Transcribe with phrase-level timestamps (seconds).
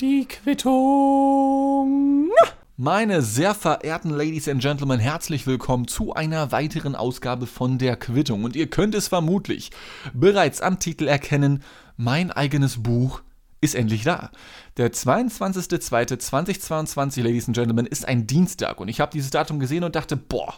[0.00, 2.30] Die Quittung.
[2.78, 8.44] Meine sehr verehrten Ladies and Gentlemen, herzlich willkommen zu einer weiteren Ausgabe von der Quittung.
[8.44, 9.72] Und ihr könnt es vermutlich
[10.14, 11.62] bereits am Titel erkennen,
[11.98, 13.20] mein eigenes Buch
[13.60, 14.30] ist endlich da.
[14.78, 19.96] Der 22.02.2022, Ladies and Gentlemen, ist ein Dienstag und ich habe dieses Datum gesehen und
[19.96, 20.54] dachte, boah,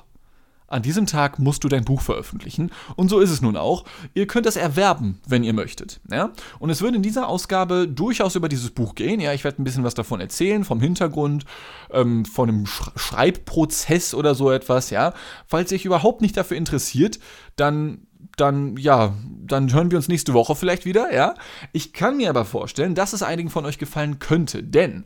[0.71, 2.70] an diesem Tag musst du dein Buch veröffentlichen.
[2.96, 3.84] Und so ist es nun auch.
[4.14, 6.00] Ihr könnt es erwerben, wenn ihr möchtet.
[6.11, 6.30] Ja?
[6.61, 9.20] Und es wird in dieser Ausgabe durchaus über dieses Buch gehen.
[9.20, 11.45] Ja, ich werde ein bisschen was davon erzählen, vom Hintergrund,
[11.91, 14.91] ähm, von einem Sch Schreibprozess oder so etwas.
[14.91, 15.12] Ja,
[15.47, 17.19] falls ihr euch überhaupt nicht dafür interessiert,
[17.56, 18.06] dann
[18.37, 19.14] dann ja,
[19.45, 21.34] dann hören wir uns nächste Woche vielleicht wieder, ja.
[21.73, 25.05] Ich kann mir aber vorstellen, dass es einigen von euch gefallen könnte, denn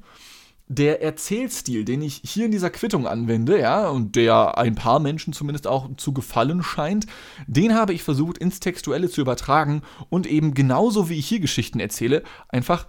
[0.74, 5.32] der Erzählstil, den ich hier in dieser Quittung anwende, ja, und der ein paar Menschen
[5.32, 7.06] zumindest auch zu gefallen scheint,
[7.46, 11.80] den habe ich versucht ins Textuelle zu übertragen und eben genauso wie ich hier Geschichten
[11.80, 12.86] erzähle, einfach,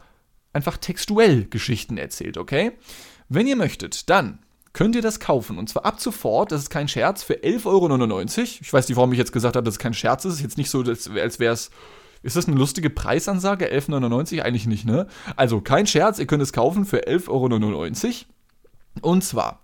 [0.53, 2.73] einfach textuell Geschichten erzählt, okay?
[3.30, 4.39] Wenn ihr möchtet, dann
[4.73, 5.58] könnt ihr das kaufen.
[5.58, 8.22] Und zwar ab sofort, das ist kein Scherz, für 11,99 Euro.
[8.61, 10.41] Ich weiß nicht, warum ich jetzt gesagt habe, dass es kein Scherz ist.
[10.41, 11.72] Jetzt nicht so, als wäre es
[12.26, 13.72] ist das eine lustige Preisansage?
[13.72, 14.42] 11,99?
[14.42, 15.06] Eigentlich nicht, ne?
[15.36, 19.12] Also kein Scherz, ihr könnt es kaufen für 11,99 Euro.
[19.14, 19.62] Und zwar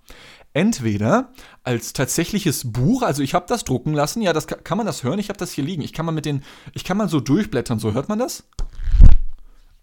[0.53, 1.31] entweder
[1.63, 5.17] als tatsächliches Buch, also ich habe das drucken lassen, ja, das kann, man das hören,
[5.17, 5.81] ich habe das hier liegen.
[5.81, 8.43] Ich kann mal mit den, ich kann mal so durchblättern, so hört man das?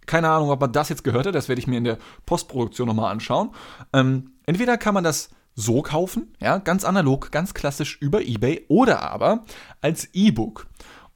[0.07, 2.87] Keine Ahnung, ob man das jetzt gehört hat, das werde ich mir in der Postproduktion
[2.87, 3.51] nochmal anschauen.
[3.93, 9.03] Ähm, entweder kann man das so kaufen, ja, ganz analog, ganz klassisch über eBay oder
[9.03, 9.45] aber
[9.81, 10.69] als E-Book.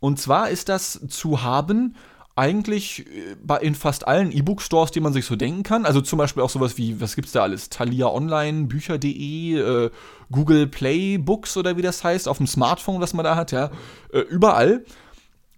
[0.02, 1.94] Und zwar ist das zu haben
[2.34, 5.86] eigentlich äh, in fast allen E-Book-Stores, die man sich so denken kann.
[5.86, 7.68] Also zum Beispiel auch sowas wie, was gibt's da alles?
[7.68, 9.90] Thalia Online, Bücher.de, äh,
[10.32, 13.70] Google Play Books oder wie das heißt, auf dem Smartphone, was man da hat, ja.
[14.12, 14.84] Äh, überall.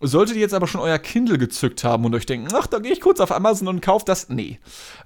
[0.07, 2.93] Solltet ihr jetzt aber schon euer Kindle gezückt haben und euch denken, ach, da gehe
[2.93, 4.29] ich kurz auf Amazon und kaufe das.
[4.29, 4.59] Nee.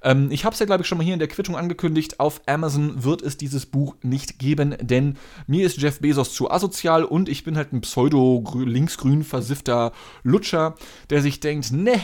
[0.03, 2.19] Ähm, ich habe es ja, glaube ich, schon mal hier in der Quittung angekündigt.
[2.19, 7.05] Auf Amazon wird es dieses Buch nicht geben, denn mir ist Jeff Bezos zu asozial
[7.05, 9.93] und ich bin halt ein pseudo-linksgrün versiffter
[10.25, 10.75] Lutscher,
[11.11, 12.01] der sich denkt, ne,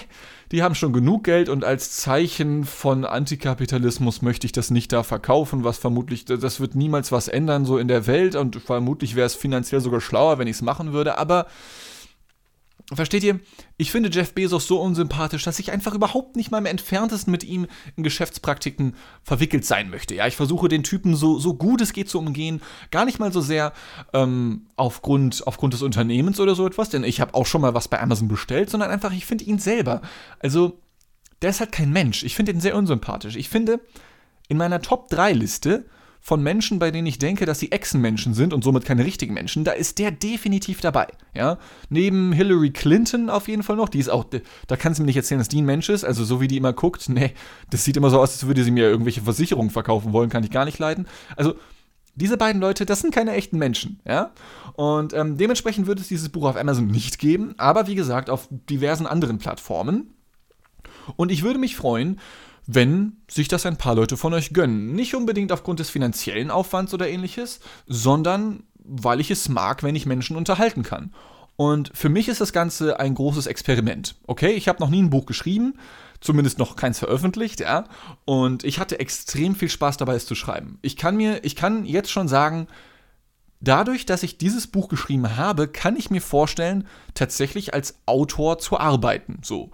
[0.52, 5.02] die haben schon genug Geld und als Zeichen von Antikapitalismus möchte ich das nicht da
[5.02, 9.26] verkaufen, was vermutlich, das wird niemals was ändern so in der Welt und vermutlich wäre
[9.26, 11.46] es finanziell sogar schlauer, wenn ich es machen würde, aber
[12.92, 13.40] Versteht ihr?
[13.78, 17.42] Ich finde Jeff Bezos so unsympathisch, dass ich einfach überhaupt nicht mal im entferntesten mit
[17.42, 20.14] ihm in Geschäftspraktiken verwickelt sein möchte.
[20.14, 23.32] Ja, ich versuche den Typen so, so gut es geht zu umgehen, gar nicht mal
[23.32, 23.72] so sehr
[24.12, 27.88] ähm, aufgrund, aufgrund des Unternehmens oder so etwas, denn ich habe auch schon mal was
[27.88, 30.02] bei Amazon bestellt, sondern einfach, ich finde ihn selber.
[30.38, 30.78] Also,
[31.40, 32.22] der ist halt kein Mensch.
[32.22, 33.36] Ich finde ihn sehr unsympathisch.
[33.36, 33.80] Ich finde,
[34.48, 35.86] in meiner Top 3 Liste
[36.26, 39.62] von Menschen, bei denen ich denke, dass sie Echsenmenschen sind und somit keine richtigen Menschen,
[39.62, 41.06] da ist der definitiv dabei.
[41.34, 41.58] Ja?
[41.90, 44.24] Neben Hillary Clinton auf jeden Fall noch, die ist auch,
[44.66, 46.56] da kannst du mir nicht erzählen, dass die ein Mensch ist, also so wie die
[46.56, 47.34] immer guckt, nee,
[47.68, 50.50] das sieht immer so aus, als würde sie mir irgendwelche Versicherungen verkaufen wollen, kann ich
[50.50, 51.06] gar nicht leiden.
[51.36, 51.56] Also
[52.14, 54.32] diese beiden Leute, das sind keine echten Menschen, ja.
[54.76, 58.48] Und ähm, dementsprechend wird es dieses Buch auf Amazon nicht geben, aber wie gesagt auf
[58.50, 60.14] diversen anderen Plattformen.
[61.16, 62.18] Und ich würde mich freuen,
[62.66, 64.94] wenn sich das ein paar Leute von euch gönnen.
[64.94, 70.06] Nicht unbedingt aufgrund des finanziellen Aufwands oder ähnliches, sondern weil ich es mag, wenn ich
[70.06, 71.12] Menschen unterhalten kann.
[71.56, 74.16] Und für mich ist das Ganze ein großes Experiment.
[74.26, 75.74] Okay, ich habe noch nie ein Buch geschrieben,
[76.20, 77.84] zumindest noch keins veröffentlicht, ja.
[78.24, 80.78] Und ich hatte extrem viel Spaß dabei, es zu schreiben.
[80.82, 82.66] Ich kann mir, ich kann jetzt schon sagen,
[83.60, 88.78] dadurch, dass ich dieses Buch geschrieben habe, kann ich mir vorstellen, tatsächlich als Autor zu
[88.78, 89.38] arbeiten.
[89.42, 89.70] So.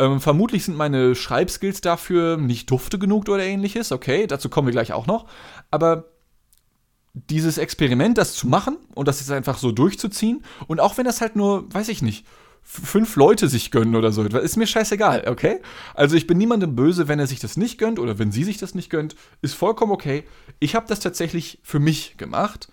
[0.00, 3.92] Ähm, vermutlich sind meine Schreibskills dafür nicht dufte genug oder ähnliches.
[3.92, 5.26] Okay, dazu kommen wir gleich auch noch.
[5.70, 6.06] Aber
[7.12, 11.20] dieses Experiment, das zu machen und das jetzt einfach so durchzuziehen und auch wenn das
[11.20, 12.24] halt nur, weiß ich nicht,
[12.62, 15.60] fünf Leute sich gönnen oder so, ist mir scheißegal, okay?
[15.94, 18.58] Also ich bin niemandem böse, wenn er sich das nicht gönnt oder wenn sie sich
[18.58, 20.24] das nicht gönnt, ist vollkommen okay.
[20.60, 22.68] Ich habe das tatsächlich für mich gemacht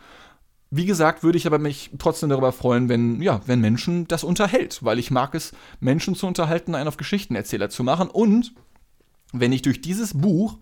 [0.69, 4.83] wie gesagt, würde ich aber mich trotzdem darüber freuen, wenn, ja, wenn Menschen das unterhält,
[4.83, 8.09] weil ich mag es, Menschen zu unterhalten, einen auf Geschichtenerzähler zu machen.
[8.09, 8.53] Und
[9.31, 10.57] wenn ich durch dieses Buch,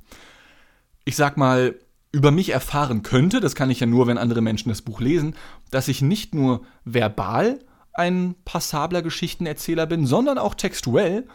[1.06, 1.76] ich sag mal,
[2.12, 5.36] über mich erfahren könnte, das kann ich ja nur, wenn andere Menschen das Buch lesen,
[5.72, 7.60] dass ich nicht nur verbal
[7.94, 11.28] ein passabler Geschichtenerzähler bin, sondern auch textuell,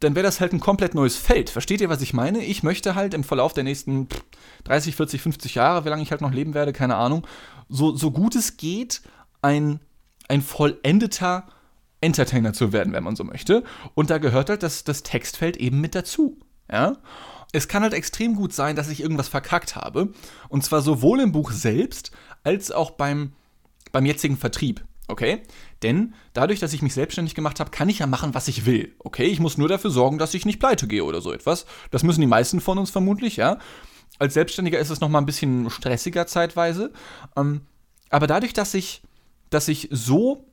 [0.00, 1.50] dann wäre das halt ein komplett neues Feld.
[1.50, 2.44] Versteht ihr, was ich meine?
[2.44, 4.08] Ich möchte halt im Verlauf der nächsten
[4.64, 7.26] 30, 40, 50 Jahre, wie lange ich halt noch leben werde, keine Ahnung,
[7.68, 9.02] so, so gut es geht,
[9.42, 9.80] ein,
[10.28, 11.46] ein vollendeter
[12.00, 13.64] Entertainer zu werden, wenn man so möchte.
[13.94, 16.38] Und da gehört halt das, das Textfeld eben mit dazu.
[16.70, 16.96] Ja?
[17.52, 20.12] Es kann halt extrem gut sein, dass ich irgendwas verkackt habe.
[20.48, 22.12] Und zwar sowohl im Buch selbst
[22.44, 23.32] als auch beim,
[23.90, 24.84] beim jetzigen Vertrieb.
[25.08, 25.42] Okay?
[25.82, 28.94] Denn dadurch, dass ich mich selbstständig gemacht habe, kann ich ja machen, was ich will.
[28.98, 29.24] Okay?
[29.24, 31.66] Ich muss nur dafür sorgen, dass ich nicht pleite gehe oder so etwas.
[31.90, 33.58] Das müssen die meisten von uns vermutlich, ja.
[34.18, 36.92] Als Selbstständiger ist es nochmal ein bisschen stressiger zeitweise.
[37.36, 37.62] Ähm,
[38.10, 39.02] aber dadurch, dass ich,
[39.50, 40.48] dass ich so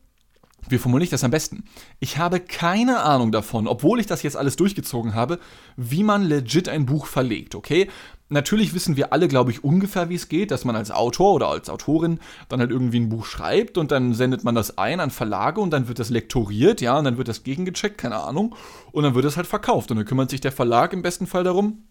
[0.69, 1.63] wie formuliere ich das am besten?
[1.99, 5.39] Ich habe keine Ahnung davon, obwohl ich das jetzt alles durchgezogen habe,
[5.75, 7.87] wie man legit ein Buch verlegt, okay?
[8.27, 11.49] Natürlich wissen wir alle, glaube ich, ungefähr, wie es geht, dass man als Autor oder
[11.49, 12.19] als Autorin
[12.49, 15.69] dann halt irgendwie ein Buch schreibt und dann sendet man das ein an Verlage und
[15.69, 18.55] dann wird das lektoriert, ja, und dann wird das gegengecheckt, keine Ahnung,
[18.91, 21.43] und dann wird es halt verkauft und dann kümmert sich der Verlag im besten Fall
[21.43, 21.83] darum,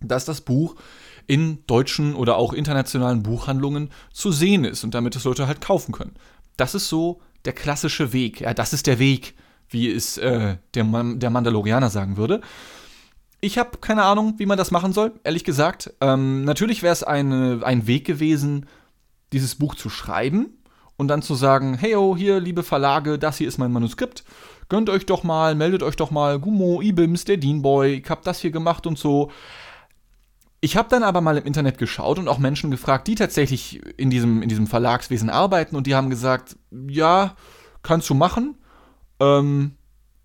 [0.00, 0.76] dass das Buch
[1.26, 5.92] in deutschen oder auch internationalen Buchhandlungen zu sehen ist und damit es Leute halt kaufen
[5.92, 6.14] können.
[6.56, 8.40] Das ist so der klassische Weg.
[8.40, 9.34] Ja, das ist der Weg,
[9.68, 12.40] wie es äh, der, der Mandalorianer sagen würde.
[13.40, 15.94] Ich habe keine Ahnung, wie man das machen soll, ehrlich gesagt.
[16.00, 18.66] Ähm, natürlich wäre es ein Weg gewesen,
[19.32, 20.58] dieses Buch zu schreiben
[20.96, 24.24] und dann zu sagen, hey oh, hier, liebe Verlage, das hier ist mein Manuskript.
[24.68, 28.40] Gönnt euch doch mal, meldet euch doch mal, Gummo, Ibims, der Deanboy, ich hab das
[28.40, 29.30] hier gemacht und so.
[30.60, 34.10] Ich habe dann aber mal im Internet geschaut und auch Menschen gefragt, die tatsächlich in
[34.10, 37.34] diesem, in diesem Verlagswesen arbeiten und die haben gesagt, ja,
[37.82, 38.58] kannst du machen,
[39.20, 39.76] ähm,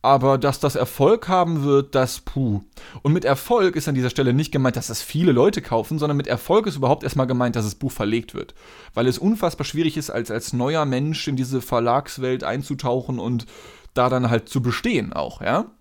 [0.06, 2.62] aber dass das Erfolg haben wird, das puh.
[3.02, 6.16] Und mit Erfolg ist an dieser Stelle nicht gemeint, dass das viele Leute kaufen, sondern
[6.16, 8.54] mit Erfolg ist überhaupt erstmal gemeint, dass das Buch verlegt wird.
[8.94, 13.48] Weil es unfassbar schwierig ist, als, als neuer Mensch in diese Verlagswelt einzutauchen und
[13.96, 15.72] da dann halt zu bestehen auch, ja.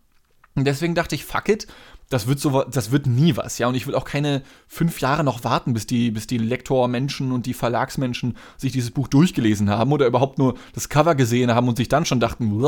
[0.56, 1.66] Und deswegen dachte ich, fuck it,
[2.10, 3.66] das wird so, das wird nie was, ja.
[3.66, 7.44] Und ich will auch keine fünf Jahre noch warten, bis die, bis die Lektormenschen und
[7.46, 11.76] die Verlagsmenschen sich dieses Buch durchgelesen haben oder überhaupt nur das Cover gesehen haben und
[11.76, 12.60] sich dann schon dachten,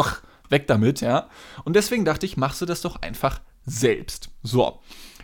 [0.49, 1.29] weg damit, ja.
[1.65, 4.31] Und deswegen dachte ich, machst du das doch einfach selbst.
[4.43, 4.81] So.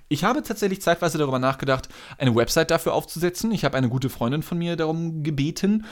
[0.08, 1.88] Ich habe tatsächlich zeitweise darüber nachgedacht,
[2.18, 3.50] eine Website dafür aufzusetzen.
[3.50, 5.86] Ich habe eine gute Freundin von mir darum gebeten.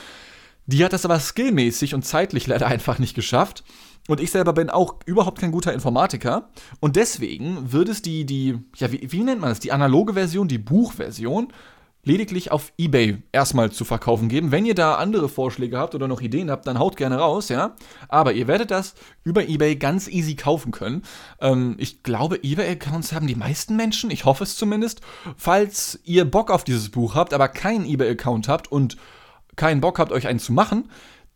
[0.67, 3.65] Die hat das aber skillmäßig und zeitlich leider einfach nicht geschafft.
[4.09, 6.51] Und ich selber bin auch überhaupt kein guter Informatiker.
[6.81, 9.61] Und deswegen wird es die, die, ja, wie, wie nennt man das?
[9.61, 11.53] Die analoge Version, die Buchversion,
[12.03, 14.53] lediglich auf eBay erstmal zu verkaufen geben.
[14.53, 17.77] Wenn ihr da andere Vorschläge habt oder noch Ideen habt, dann haut gerne raus, ja.
[18.09, 21.03] Aber ihr werdet das über eBay ganz easy kaufen können.
[21.41, 25.03] Ähm, ich glaube, eBay-Accounts haben die meisten Menschen, ich hoffe es zumindest.
[25.37, 28.97] Falls ihr Bock auf dieses Buch habt, aber keinen eBay-Account habt und
[29.57, 30.89] keinen Bock habt, euch einen zu machen,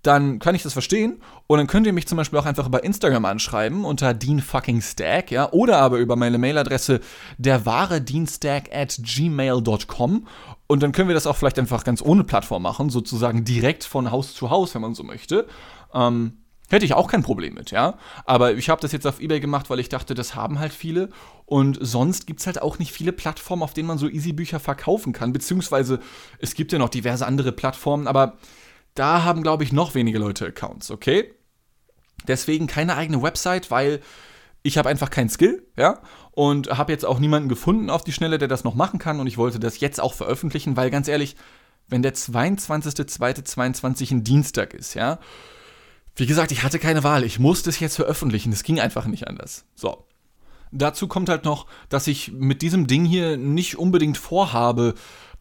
[0.07, 1.21] dann kann ich das verstehen.
[1.47, 4.81] Und dann könnt ihr mich zum Beispiel auch einfach über Instagram anschreiben unter Dean fucking
[4.81, 7.01] Stack, ja, oder aber über meine Mailadresse
[7.39, 10.27] der wahre Dienstag at gmail.com.
[10.67, 14.11] Und dann können wir das auch vielleicht einfach ganz ohne Plattform machen, sozusagen direkt von
[14.11, 15.47] Haus zu Haus, wenn man so möchte.
[15.93, 16.39] Ähm,
[16.71, 17.99] hätte ich auch kein Problem mit, ja.
[18.25, 21.11] Aber ich habe das jetzt auf Ebay gemacht, weil ich dachte, das haben halt viele.
[21.45, 24.59] Und sonst gibt es halt auch nicht viele Plattformen, auf denen man so easy Bücher
[24.59, 25.33] verkaufen kann.
[25.33, 26.01] Beziehungsweise
[26.39, 28.39] es gibt ja noch diverse andere Plattformen, aber
[28.95, 31.35] da haben, glaube ich, noch weniger Leute Accounts, okay?
[32.27, 34.01] Deswegen keine eigene Website, weil
[34.65, 36.01] ich habe einfach keinen Skill, ja,
[36.33, 39.27] und habe jetzt auch niemanden gefunden auf die Schnelle, der das noch machen kann und
[39.27, 41.37] ich wollte das jetzt auch veröffentlichen, weil ganz ehrlich,
[41.89, 45.19] wenn der 22.02.22 ein Dienstag ist, ja,
[46.17, 49.29] wie gesagt, ich hatte keine Wahl, ich musste es jetzt veröffentlichen, es ging einfach nicht
[49.29, 49.67] anders.
[49.75, 50.07] So.
[50.73, 54.95] Dazu kommt halt noch, dass ich mit diesem Ding hier nicht unbedingt vorhabe,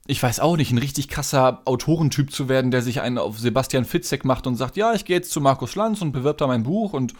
[0.05, 3.85] ich weiß auch nicht, ein richtig krasser Autorentyp zu werden, der sich einen auf Sebastian
[3.85, 6.63] Fitzek macht und sagt, ja, ich gehe jetzt zu Markus Schlanz und bewirbt da mein
[6.63, 7.13] Buch und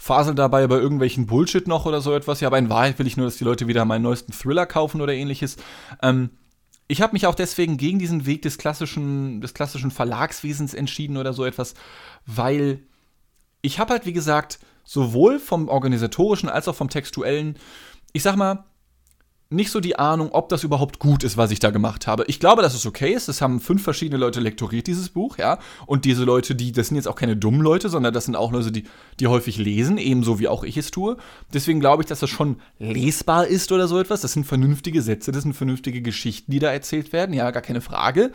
[0.00, 2.40] fasel dabei bei irgendwelchen Bullshit noch oder so etwas.
[2.40, 5.02] Ja, aber in Wahrheit will ich nur, dass die Leute wieder meinen neuesten Thriller kaufen
[5.02, 5.58] oder ähnliches.
[6.02, 6.30] Ähm,
[6.88, 11.34] ich habe mich auch deswegen gegen diesen Weg des klassischen, des klassischen Verlagswesens entschieden oder
[11.34, 11.74] so etwas,
[12.24, 12.80] weil
[13.60, 17.58] ich habe halt, wie gesagt, sowohl vom organisatorischen als auch vom textuellen,
[18.14, 18.64] ich sag mal,
[19.52, 22.24] nicht so die Ahnung, ob das überhaupt gut ist, was ich da gemacht habe.
[22.28, 23.28] Ich glaube, dass es okay ist.
[23.28, 25.58] Es haben fünf verschiedene Leute lektoriert, dieses Buch, ja.
[25.86, 28.52] Und diese Leute, die, das sind jetzt auch keine dummen Leute, sondern das sind auch
[28.52, 28.84] Leute, die,
[29.18, 31.16] die häufig lesen, ebenso wie auch ich es tue.
[31.52, 34.20] Deswegen glaube ich, dass das schon lesbar ist oder so etwas.
[34.20, 37.80] Das sind vernünftige Sätze, das sind vernünftige Geschichten, die da erzählt werden, ja, gar keine
[37.80, 38.30] Frage.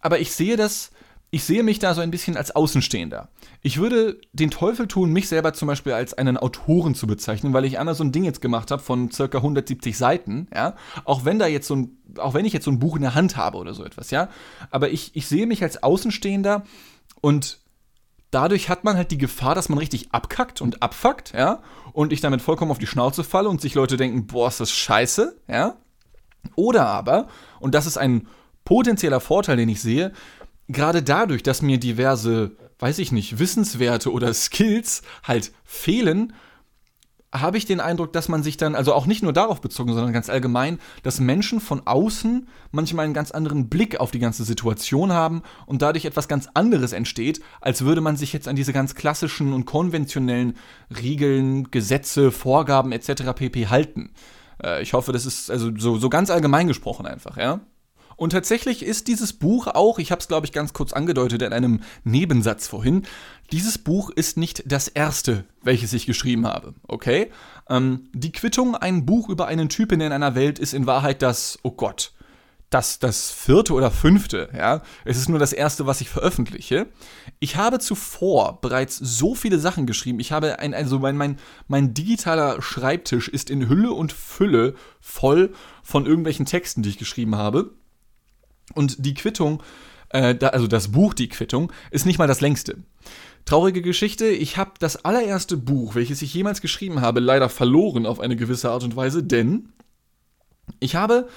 [0.00, 0.90] Aber ich sehe das
[1.34, 3.28] ich sehe mich da so ein bisschen als Außenstehender.
[3.60, 7.64] Ich würde den Teufel tun, mich selber zum Beispiel als einen Autoren zu bezeichnen, weil
[7.64, 10.76] ich einmal so ein Ding jetzt gemacht habe von circa 170 Seiten, ja.
[11.04, 13.16] Auch wenn da jetzt so ein, auch wenn ich jetzt so ein Buch in der
[13.16, 14.28] Hand habe oder so etwas, ja.
[14.70, 16.62] Aber ich, ich sehe mich als Außenstehender
[17.20, 17.58] und
[18.30, 21.62] dadurch hat man halt die Gefahr, dass man richtig abkackt und abfuckt, ja.
[21.92, 24.70] Und ich damit vollkommen auf die Schnauze falle und sich Leute denken, boah, ist das
[24.70, 25.78] scheiße, ja.
[26.54, 27.26] Oder aber,
[27.58, 28.28] und das ist ein
[28.64, 30.12] potenzieller Vorteil, den ich sehe,
[30.68, 36.32] gerade dadurch, dass mir diverse, weiß ich nicht, Wissenswerte oder Skills halt fehlen,
[37.34, 40.12] habe ich den Eindruck, dass man sich dann, also auch nicht nur darauf bezogen, sondern
[40.12, 45.12] ganz allgemein, dass Menschen von außen manchmal einen ganz anderen Blick auf die ganze Situation
[45.12, 48.94] haben und dadurch etwas ganz anderes entsteht, als würde man sich jetzt an diese ganz
[48.94, 50.56] klassischen und konventionellen
[51.02, 53.32] Regeln, Gesetze, Vorgaben etc.
[53.34, 53.66] pp.
[53.66, 54.10] halten.
[54.62, 57.60] Äh, ich hoffe, das ist also so, so ganz allgemein gesprochen einfach, ja.
[58.16, 61.52] Und tatsächlich ist dieses Buch auch, ich habe es glaube ich ganz kurz angedeutet in
[61.52, 63.02] einem Nebensatz vorhin,
[63.52, 67.30] dieses Buch ist nicht das erste, welches ich geschrieben habe, okay?
[67.68, 71.58] Ähm, die Quittung, ein Buch über einen Typen in einer Welt, ist in Wahrheit das,
[71.62, 72.12] oh Gott,
[72.74, 74.82] das, das vierte oder fünfte, ja.
[75.04, 76.88] Es ist nur das erste, was ich veröffentliche.
[77.38, 80.18] Ich habe zuvor bereits so viele Sachen geschrieben.
[80.18, 85.52] Ich habe ein, also mein, mein, mein digitaler Schreibtisch ist in Hülle und Fülle voll
[85.84, 87.70] von irgendwelchen Texten, die ich geschrieben habe.
[88.72, 89.62] Und die Quittung,
[90.10, 92.78] äh, da, also das Buch Die Quittung, ist nicht mal das längste.
[93.44, 98.20] Traurige Geschichte, ich habe das allererste Buch, welches ich jemals geschrieben habe, leider verloren auf
[98.20, 99.68] eine gewisse Art und Weise, denn
[100.80, 101.28] ich habe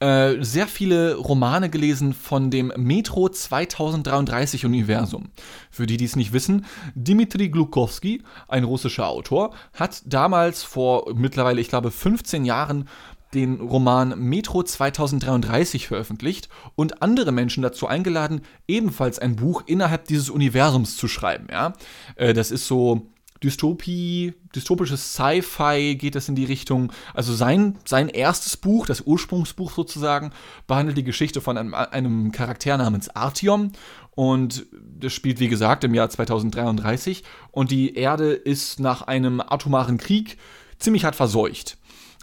[0.00, 5.30] äh, sehr viele Romane gelesen von dem Metro 2033 Universum.
[5.70, 11.60] Für die, die es nicht wissen, Dmitri Glukowski, ein russischer Autor, hat damals vor mittlerweile,
[11.60, 12.88] ich glaube, 15 Jahren
[13.34, 20.30] den Roman Metro 2033 veröffentlicht und andere Menschen dazu eingeladen, ebenfalls ein Buch innerhalb dieses
[20.30, 21.48] Universums zu schreiben.
[21.50, 21.74] Ja?
[22.16, 23.08] Äh, das ist so
[23.44, 26.92] Dystopie, dystopisches Sci-Fi geht das in die Richtung.
[27.12, 30.32] Also sein, sein erstes Buch, das Ursprungsbuch sozusagen,
[30.66, 33.72] behandelt die Geschichte von einem, einem Charakter namens Artyom.
[34.12, 37.22] Und das spielt, wie gesagt, im Jahr 2033.
[37.50, 40.38] Und die Erde ist nach einem atomaren Krieg
[40.78, 41.76] ziemlich hart verseucht.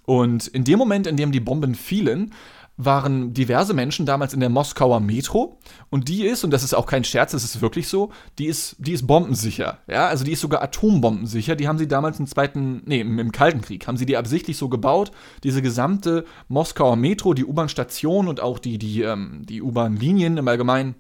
[0.06, 2.32] Und in dem Moment, in dem die Bomben fielen,
[2.78, 6.86] waren diverse Menschen damals in der Moskauer Metro und die ist, und das ist auch
[6.86, 9.80] kein Scherz, das ist wirklich so, die ist, die ist bombensicher.
[9.88, 11.56] Ja, also die ist sogar atombombensicher.
[11.56, 14.70] Die haben sie damals im Zweiten, nee, im, Kalten Krieg, haben sie die absichtlich so
[14.70, 15.12] gebaut.
[15.44, 20.96] Diese gesamte Moskauer Metro, die U-Bahn-Station und auch die, die, ähm, die U-Bahn-Linien im Allgemeinen,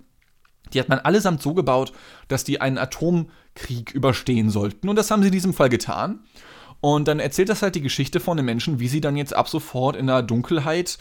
[0.74, 1.93] die hat man allesamt so gebaut,
[2.27, 4.88] dass die einen Atomkrieg überstehen sollten.
[4.88, 6.20] Und das haben sie in diesem Fall getan.
[6.82, 9.48] Und dann erzählt das halt die Geschichte von den Menschen, wie sie dann jetzt ab
[9.48, 10.98] sofort in der Dunkelheit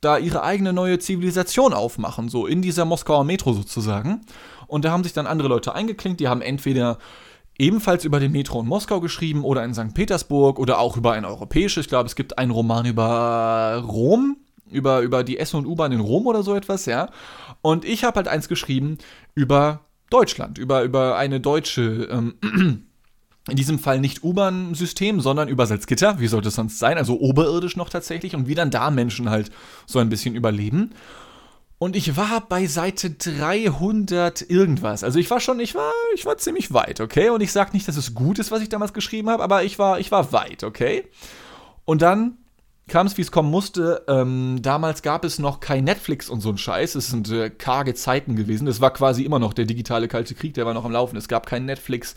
[0.00, 4.22] da ihre eigene neue Zivilisation aufmachen, so in dieser Moskauer Metro sozusagen.
[4.66, 6.98] Und da haben sich dann andere Leute eingeklinkt, die haben entweder
[7.58, 9.94] ebenfalls über den Metro in Moskau geschrieben oder in St.
[9.94, 11.84] Petersburg oder auch über ein europäisches.
[11.84, 14.38] Ich glaube, es gibt einen Roman über Rom,
[14.70, 17.10] über, über die S- und U-Bahn in Rom oder so etwas, ja.
[17.60, 18.96] Und ich habe halt eins geschrieben
[19.34, 22.86] über Deutschland, über, über eine deutsche ähm,
[23.50, 27.76] in diesem Fall nicht U-Bahn-System, sondern über Salzgitter, wie sollte es sonst sein, also oberirdisch
[27.76, 29.50] noch tatsächlich und wie dann da Menschen halt
[29.86, 30.92] so ein bisschen überleben.
[31.78, 35.02] Und ich war bei Seite 300 irgendwas.
[35.02, 37.30] Also ich war schon, ich war, ich war ziemlich weit, okay?
[37.30, 39.78] Und ich sag nicht, dass es gut ist, was ich damals geschrieben habe, aber ich
[39.78, 41.04] war, ich war weit, okay?
[41.86, 42.36] Und dann
[42.90, 44.04] kam es, wie es kommen musste.
[44.08, 46.96] Ähm, damals gab es noch kein Netflix und so ein Scheiß.
[46.96, 48.66] Es sind äh, karge Zeiten gewesen.
[48.66, 51.16] Das war quasi immer noch der digitale Kalte Krieg, der war noch am Laufen.
[51.16, 52.14] Es gab kein Netflix,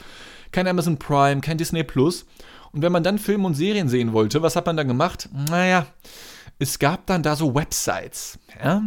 [0.53, 2.25] kein Amazon Prime, kein Disney Plus.
[2.71, 5.29] Und wenn man dann Filme und Serien sehen wollte, was hat man dann gemacht?
[5.49, 5.85] Naja,
[6.59, 8.39] es gab dann da so Websites.
[8.63, 8.83] Ja?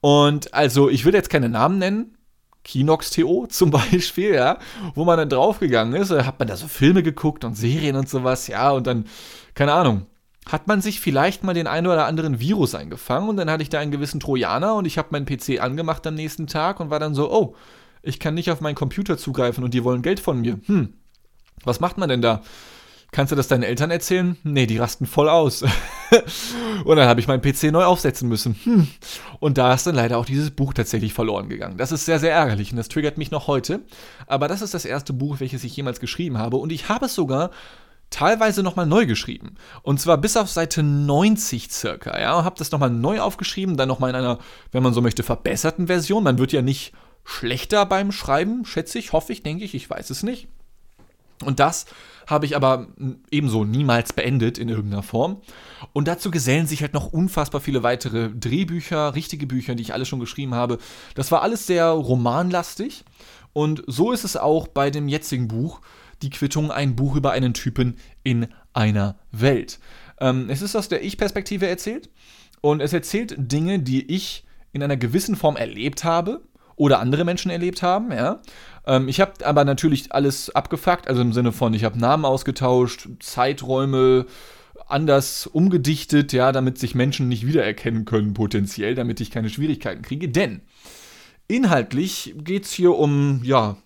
[0.00, 2.14] Und also, ich will jetzt keine Namen nennen.
[2.64, 4.58] Kinox.to zum Beispiel, ja,
[4.94, 8.08] wo man dann draufgegangen ist, da hat man da so Filme geguckt und Serien und
[8.08, 9.06] sowas, ja, und dann,
[9.54, 10.06] keine Ahnung,
[10.44, 13.70] hat man sich vielleicht mal den einen oder anderen Virus eingefangen und dann hatte ich
[13.70, 16.98] da einen gewissen Trojaner und ich habe meinen PC angemacht am nächsten Tag und war
[16.98, 17.54] dann so, oh,
[18.02, 20.58] ich kann nicht auf meinen Computer zugreifen und die wollen Geld von mir.
[20.66, 20.94] Hm,
[21.64, 22.42] was macht man denn da?
[23.10, 24.36] Kannst du das deinen Eltern erzählen?
[24.42, 25.62] Nee, die rasten voll aus.
[26.84, 28.54] und dann habe ich meinen PC neu aufsetzen müssen.
[28.64, 28.86] Hm.
[29.40, 31.78] Und da ist dann leider auch dieses Buch tatsächlich verloren gegangen.
[31.78, 33.80] Das ist sehr, sehr ärgerlich und das triggert mich noch heute.
[34.26, 36.58] Aber das ist das erste Buch, welches ich jemals geschrieben habe.
[36.58, 37.50] Und ich habe es sogar
[38.10, 39.54] teilweise nochmal neu geschrieben.
[39.82, 42.20] Und zwar bis auf Seite 90 circa.
[42.20, 44.38] Ja, habe das nochmal neu aufgeschrieben, dann nochmal in einer,
[44.70, 46.24] wenn man so möchte, verbesserten Version.
[46.24, 46.92] Man wird ja nicht
[47.24, 50.48] schlechter beim Schreiben, schätze ich, hoffe ich, denke ich, ich weiß es nicht.
[51.44, 51.86] Und das
[52.26, 52.88] habe ich aber
[53.30, 55.40] ebenso niemals beendet in irgendeiner Form.
[55.92, 60.04] Und dazu gesellen sich halt noch unfassbar viele weitere Drehbücher, richtige Bücher, die ich alle
[60.04, 60.78] schon geschrieben habe.
[61.14, 63.04] Das war alles sehr romanlastig.
[63.52, 65.80] Und so ist es auch bei dem jetzigen Buch
[66.22, 69.78] die Quittung ein Buch über einen Typen in einer Welt.
[70.20, 72.10] Ähm, es ist aus der Ich-Perspektive erzählt
[72.60, 76.42] und es erzählt Dinge, die ich in einer gewissen Form erlebt habe
[76.78, 78.40] oder andere Menschen erlebt haben, ja.
[78.86, 83.08] Ähm, ich habe aber natürlich alles abgefuckt, also im Sinne von, ich habe Namen ausgetauscht,
[83.20, 84.26] Zeiträume
[84.86, 90.28] anders umgedichtet, ja, damit sich Menschen nicht wiedererkennen können, potenziell, damit ich keine Schwierigkeiten kriege.
[90.28, 90.62] Denn
[91.46, 93.76] inhaltlich geht es hier um, ja,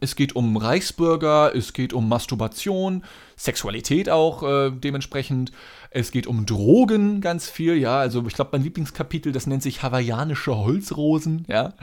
[0.00, 3.04] Es geht um Reichsbürger, es geht um Masturbation,
[3.36, 5.52] Sexualität auch äh, dementsprechend.
[5.90, 7.98] Es geht um Drogen ganz viel, ja.
[7.98, 11.74] Also ich glaube, mein Lieblingskapitel, das nennt sich hawaiianische Holzrosen, ja.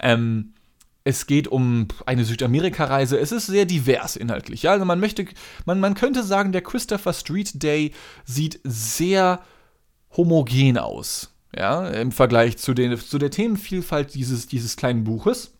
[0.00, 0.52] Ähm,
[1.06, 3.16] es geht um eine Südamerika-Reise.
[3.16, 4.64] Es ist sehr divers inhaltlich.
[4.64, 4.72] Ja?
[4.72, 5.24] Also man möchte,
[5.64, 7.92] man, man könnte sagen, der Christopher Street Day
[8.24, 9.40] sieht sehr
[10.16, 11.32] homogen aus.
[11.54, 15.55] Ja, im Vergleich zu, den, zu der Themenvielfalt dieses, dieses kleinen Buches.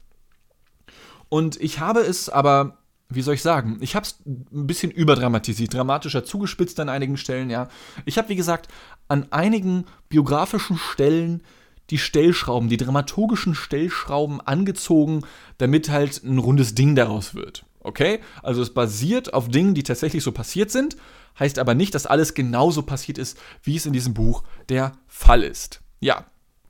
[1.37, 2.79] Und ich habe es aber,
[3.11, 7.51] wie soll ich sagen, ich habe es ein bisschen überdramatisiert, dramatischer zugespitzt an einigen Stellen,
[7.51, 7.69] ja.
[8.07, 8.69] Ich habe, wie gesagt,
[9.09, 11.43] an einigen biografischen Stellen
[11.91, 15.27] die Stellschrauben, die dramaturgischen Stellschrauben angezogen,
[15.59, 17.67] damit halt ein rundes Ding daraus wird.
[17.81, 18.21] Okay?
[18.43, 20.97] Also es basiert auf Dingen, die tatsächlich so passiert sind,
[21.39, 25.43] heißt aber nicht, dass alles genauso passiert ist, wie es in diesem Buch der Fall
[25.43, 25.83] ist.
[26.01, 26.25] Ja.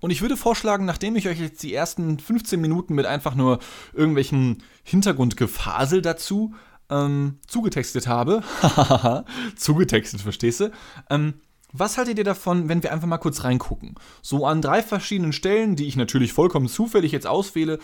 [0.06, 3.58] Und ich würde vorschlagen, nachdem ich euch jetzt die ersten 15 Minuten mit einfach nur
[3.92, 6.54] irgendwelchen Hintergrundgefasel dazu
[6.88, 8.44] ähm, zugetextet habe,
[9.56, 10.70] zugetextet, verstehst du?
[11.10, 11.40] Ähm,
[11.72, 13.96] was haltet ihr davon, wenn wir einfach mal kurz reingucken?
[14.22, 17.80] So an drei verschiedenen Stellen, die ich natürlich vollkommen zufällig jetzt auswähle.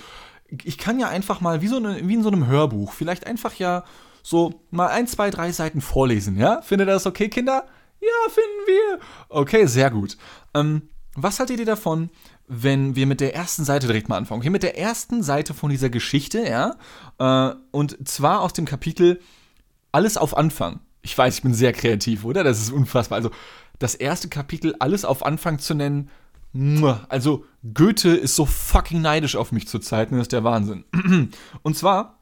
[0.62, 3.54] Ich kann ja einfach mal, wie, so eine, wie in so einem Hörbuch, vielleicht einfach
[3.54, 3.82] ja
[4.22, 6.62] so mal ein, zwei, drei Seiten vorlesen, ja?
[6.62, 7.66] Findet ihr das okay, Kinder?
[8.00, 9.00] Ja, finden wir.
[9.28, 10.16] Okay, sehr gut.
[10.54, 10.82] Ähm,
[11.14, 12.10] was haltet ihr davon,
[12.48, 14.40] wenn wir mit der ersten Seite direkt mal anfangen?
[14.40, 16.76] Okay, mit der ersten Seite von dieser Geschichte, ja?
[17.18, 19.20] Äh, und zwar aus dem Kapitel
[19.92, 20.80] Alles auf Anfang.
[21.02, 22.44] Ich weiß, ich bin sehr kreativ, oder?
[22.44, 23.16] Das ist unfassbar.
[23.16, 23.30] Also,
[23.78, 26.08] das erste Kapitel alles auf Anfang zu nennen.
[27.08, 30.84] Also Goethe ist so fucking neidisch auf mich zurzeit, das ist der Wahnsinn.
[31.62, 32.18] Und zwar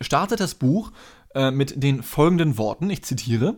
[0.00, 0.92] startet das Buch
[1.34, 3.56] äh, mit den folgenden Worten, ich zitiere.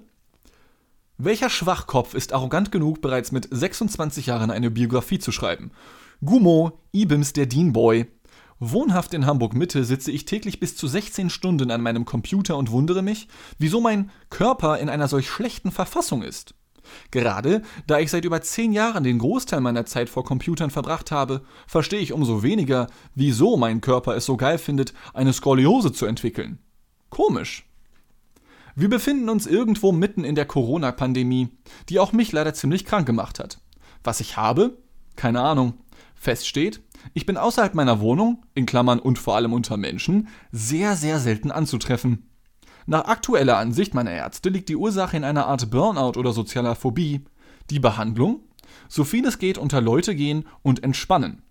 [1.22, 5.70] Welcher Schwachkopf ist arrogant genug, bereits mit 26 Jahren eine Biografie zu schreiben?
[6.24, 8.06] Gumo, Ibims der Deanboy.
[8.58, 12.70] Wohnhaft in Hamburg Mitte sitze ich täglich bis zu 16 Stunden an meinem Computer und
[12.70, 16.54] wundere mich, wieso mein Körper in einer solch schlechten Verfassung ist.
[17.10, 21.42] Gerade da ich seit über zehn Jahren den Großteil meiner Zeit vor Computern verbracht habe,
[21.66, 26.60] verstehe ich umso weniger, wieso mein Körper es so geil findet, eine Skoliose zu entwickeln.
[27.10, 27.69] Komisch.
[28.74, 31.48] Wir befinden uns irgendwo mitten in der Corona-Pandemie,
[31.88, 33.60] die auch mich leider ziemlich krank gemacht hat.
[34.04, 34.78] Was ich habe?
[35.16, 35.74] Keine Ahnung.
[36.14, 36.82] Fest steht,
[37.14, 41.50] ich bin außerhalb meiner Wohnung, in Klammern und vor allem unter Menschen, sehr, sehr selten
[41.50, 42.30] anzutreffen.
[42.86, 47.24] Nach aktueller Ansicht meiner Ärzte liegt die Ursache in einer Art Burnout oder sozialer Phobie.
[47.70, 48.40] Die Behandlung?
[48.88, 51.42] So viel es geht unter Leute gehen und entspannen.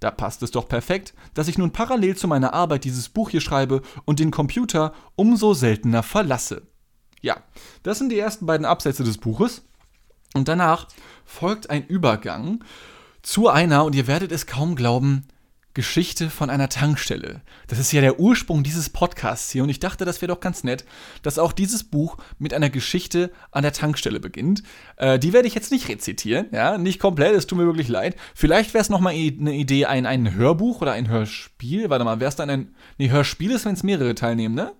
[0.00, 3.40] Da passt es doch perfekt, dass ich nun parallel zu meiner Arbeit dieses Buch hier
[3.40, 6.62] schreibe und den Computer umso seltener verlasse.
[7.24, 7.38] Ja,
[7.82, 9.62] das sind die ersten beiden Absätze des Buches.
[10.34, 10.88] Und danach
[11.24, 12.62] folgt ein Übergang
[13.22, 15.26] zu einer, und ihr werdet es kaum glauben,
[15.72, 17.40] Geschichte von einer Tankstelle.
[17.66, 20.64] Das ist ja der Ursprung dieses Podcasts hier und ich dachte, das wäre doch ganz
[20.64, 20.84] nett,
[21.22, 24.62] dass auch dieses Buch mit einer Geschichte an der Tankstelle beginnt.
[24.98, 28.16] Äh, die werde ich jetzt nicht rezitieren, ja, nicht komplett, es tut mir wirklich leid.
[28.34, 31.88] Vielleicht wäre es nochmal eine Idee, ein, ein Hörbuch oder ein Hörspiel.
[31.88, 32.74] Warte mal, wäre es dann ein.
[32.98, 34.74] Nee, Hörspiel ist, wenn es mehrere teilnehmen, ne?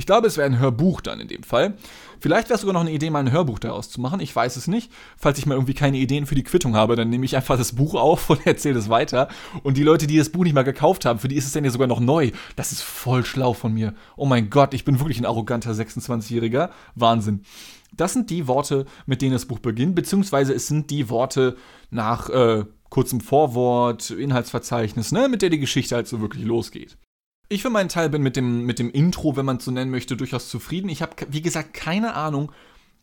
[0.00, 1.74] Ich glaube, es wäre ein Hörbuch dann in dem Fall.
[2.20, 4.20] Vielleicht wäre es sogar noch eine Idee, mal ein Hörbuch daraus zu machen.
[4.20, 4.90] Ich weiß es nicht.
[5.18, 7.74] Falls ich mal irgendwie keine Ideen für die Quittung habe, dann nehme ich einfach das
[7.74, 9.28] Buch auf und erzähle es weiter.
[9.62, 11.66] Und die Leute, die das Buch nicht mal gekauft haben, für die ist es dann
[11.66, 12.30] ja sogar noch neu.
[12.56, 13.92] Das ist voll schlau von mir.
[14.16, 16.70] Oh mein Gott, ich bin wirklich ein arroganter 26-Jähriger.
[16.94, 17.42] Wahnsinn.
[17.94, 21.58] Das sind die Worte, mit denen das Buch beginnt, beziehungsweise es sind die Worte
[21.90, 26.96] nach äh, kurzem Vorwort, Inhaltsverzeichnis, ne, mit der die Geschichte halt so wirklich losgeht.
[27.52, 29.90] Ich für meinen Teil bin mit dem, mit dem Intro, wenn man es so nennen
[29.90, 30.88] möchte, durchaus zufrieden.
[30.88, 32.52] Ich habe, wie gesagt, keine Ahnung,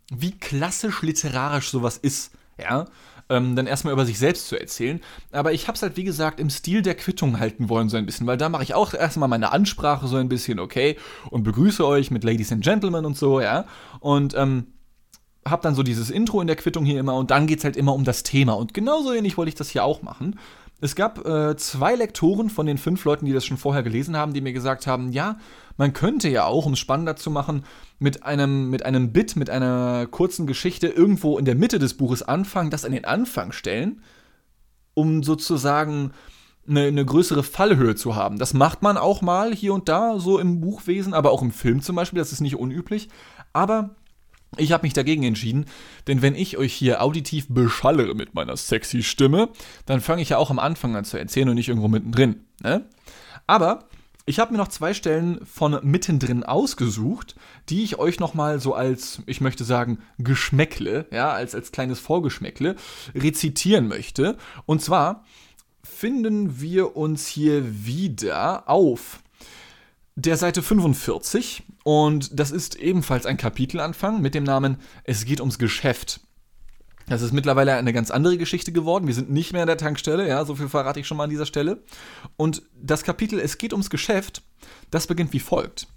[0.10, 2.86] wie klassisch literarisch sowas ist, ja.
[3.30, 5.02] Ähm, dann erstmal über sich selbst zu erzählen.
[5.34, 8.06] Aber ich habe es halt, wie gesagt, im Stil der Quittung halten wollen, so ein
[8.06, 10.96] bisschen, weil da mache ich auch erstmal meine Ansprache so ein bisschen, okay,
[11.30, 13.66] und begrüße euch mit Ladies and Gentlemen und so, ja.
[14.00, 14.68] Und ähm,
[15.46, 17.76] habe dann so dieses Intro in der Quittung hier immer und dann geht es halt
[17.76, 18.54] immer um das Thema.
[18.54, 20.40] Und genauso ähnlich wollte ich das hier auch machen.
[20.80, 24.34] Es gab äh, zwei Lektoren von den fünf Leuten, die das schon vorher gelesen haben,
[24.34, 25.38] die mir gesagt haben, ja,
[25.76, 27.64] man könnte ja auch, um es spannender zu machen,
[27.98, 32.22] mit einem, mit einem Bit, mit einer kurzen Geschichte irgendwo in der Mitte des Buches
[32.22, 34.04] anfangen, das an den Anfang stellen,
[34.94, 36.12] um sozusagen
[36.68, 38.38] eine, eine größere Fallhöhe zu haben.
[38.38, 41.82] Das macht man auch mal hier und da, so im Buchwesen, aber auch im Film
[41.82, 43.10] zum Beispiel, das ist nicht unüblich.
[43.52, 43.96] Aber
[44.56, 45.66] ich habe mich dagegen entschieden,
[46.08, 49.50] denn wenn ich euch hier auditiv beschallere mit meiner sexy Stimme,
[49.86, 52.46] dann fange ich ja auch am Anfang an zu erzählen und nicht irgendwo mittendrin.
[52.64, 52.86] Ne?
[53.46, 53.88] Aber
[54.26, 57.36] ich habe mir noch zwei Stellen von mittendrin ausgesucht,
[57.70, 62.76] die ich euch nochmal so als, ich möchte sagen, Geschmäckle, ja, als, als kleines Vorgeschmäckle
[63.16, 64.38] rezitieren möchte.
[64.66, 65.24] Und zwar
[65.82, 69.22] finden wir uns hier wieder auf
[70.20, 75.60] der Seite 45 und das ist ebenfalls ein Kapitelanfang mit dem Namen Es geht ums
[75.60, 76.22] Geschäft.
[77.06, 79.06] Das ist mittlerweile eine ganz andere Geschichte geworden.
[79.06, 81.30] Wir sind nicht mehr an der Tankstelle, ja, so viel verrate ich schon mal an
[81.30, 81.84] dieser Stelle.
[82.36, 84.42] Und das Kapitel Es geht ums Geschäft,
[84.90, 85.88] das beginnt wie folgt.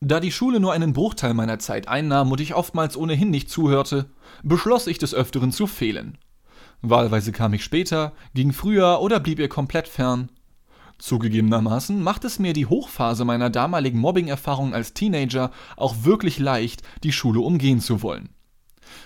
[0.00, 4.10] Da die Schule nur einen Bruchteil meiner Zeit einnahm und ich oftmals ohnehin nicht zuhörte,
[4.42, 6.18] beschloss ich des Öfteren zu fehlen.
[6.82, 10.28] Wahlweise kam ich später, ging früher oder blieb ihr komplett fern.
[10.98, 17.12] Zugegebenermaßen macht es mir die Hochphase meiner damaligen Mobbing-Erfahrung als Teenager auch wirklich leicht, die
[17.12, 18.30] Schule umgehen zu wollen.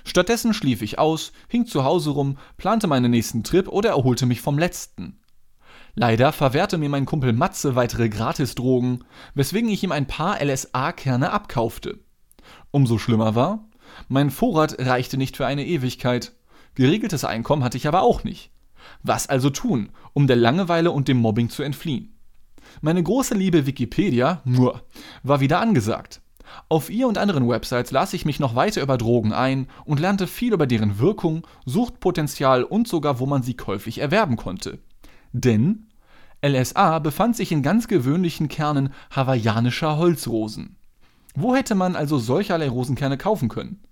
[0.04, 4.40] Stattdessen schlief ich aus, hing zu Hause rum, plante meinen nächsten Trip oder erholte mich
[4.40, 5.20] vom letzten.
[5.94, 11.98] Leider verwehrte mir mein Kumpel Matze weitere Gratisdrogen, weswegen ich ihm ein paar LSA-Kerne abkaufte.
[12.70, 13.68] Umso schlimmer war,
[14.08, 16.32] mein Vorrat reichte nicht für eine Ewigkeit.
[16.74, 18.51] Geregeltes Einkommen hatte ich aber auch nicht.
[19.02, 22.14] Was also tun, um der Langeweile und dem Mobbing zu entfliehen?
[22.80, 24.82] Meine große Liebe Wikipedia, nur,
[25.22, 26.20] war wieder angesagt.
[26.68, 30.26] Auf ihr und anderen Websites las ich mich noch weiter über Drogen ein und lernte
[30.26, 34.78] viel über deren Wirkung, Suchtpotenzial und sogar, wo man sie käuflich erwerben konnte.
[35.32, 35.86] Denn
[36.44, 40.76] LSA befand sich in ganz gewöhnlichen Kernen hawaiianischer Holzrosen.
[41.34, 43.82] Wo hätte man also solcherlei Rosenkerne kaufen können?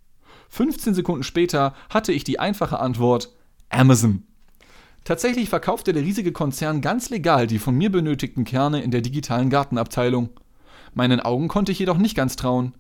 [0.50, 3.32] 15 Sekunden später hatte ich die einfache Antwort
[3.68, 4.24] Amazon.
[5.04, 9.50] Tatsächlich verkaufte der riesige Konzern ganz legal die von mir benötigten Kerne in der digitalen
[9.50, 10.30] Gartenabteilung.
[10.94, 12.74] Meinen Augen konnte ich jedoch nicht ganz trauen.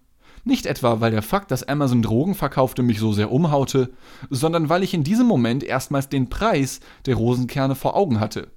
[0.44, 3.90] Nicht etwa, weil der Fakt, dass Amazon Drogen verkaufte, mich so sehr umhaute,
[4.30, 8.50] sondern weil ich in diesem Moment erstmals den Preis der Rosenkerne vor Augen hatte.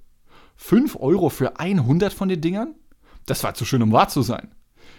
[0.56, 2.74] 5 Euro für 100 von den Dingern?
[3.26, 4.48] Das war zu schön, um wahr zu sein.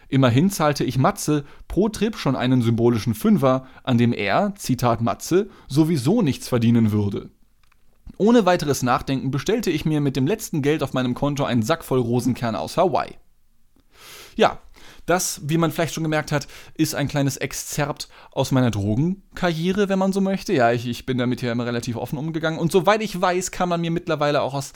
[0.07, 5.49] Immerhin zahlte ich Matze pro Trip schon einen symbolischen Fünfer, an dem er, Zitat Matze,
[5.67, 7.31] sowieso nichts verdienen würde.
[8.17, 11.83] Ohne weiteres Nachdenken bestellte ich mir mit dem letzten Geld auf meinem Konto einen Sack
[11.83, 13.17] voll Rosenkerne aus Hawaii.
[14.35, 14.59] Ja,
[15.05, 19.99] das, wie man vielleicht schon gemerkt hat, ist ein kleines Exzerpt aus meiner Drogenkarriere, wenn
[19.99, 20.53] man so möchte.
[20.53, 22.59] Ja, ich, ich bin damit ja immer relativ offen umgegangen.
[22.59, 24.73] Und soweit ich weiß, kann man mir mittlerweile auch aus,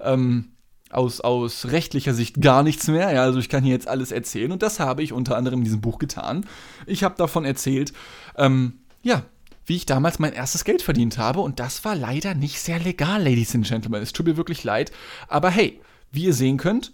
[0.00, 0.52] ähm,
[0.90, 3.10] aus, aus rechtlicher Sicht gar nichts mehr.
[3.12, 4.52] Ja, also ich kann hier jetzt alles erzählen.
[4.52, 6.46] Und das habe ich unter anderem in diesem Buch getan.
[6.86, 7.94] Ich habe davon erzählt,
[8.36, 9.22] ähm, ja,
[9.70, 11.38] wie ich damals mein erstes Geld verdient habe.
[11.38, 14.02] Und das war leider nicht sehr legal, Ladies and Gentlemen.
[14.02, 14.90] Es tut mir wirklich leid.
[15.28, 15.80] Aber hey,
[16.10, 16.92] wie ihr sehen könnt,